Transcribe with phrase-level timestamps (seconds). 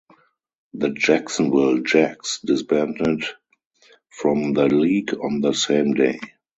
[0.73, 3.23] The Jacksonville Jacks disbanded
[4.09, 6.19] from the league on the same day.